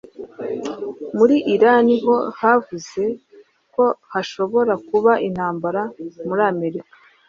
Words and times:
muri 1.17 1.35
Irani 1.53 1.95
ho 2.03 2.15
bavuze 2.41 3.03
ko 3.73 3.85
hashobora 4.11 4.73
kuba 4.87 5.11
"intambara 5.27 5.81
muri 6.27 6.41
Amerika", 6.53 6.93